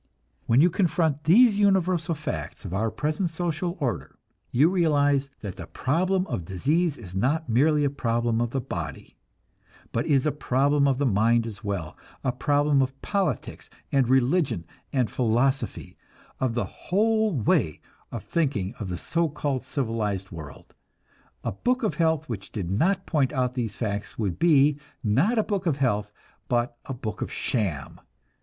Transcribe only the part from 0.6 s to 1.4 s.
you confront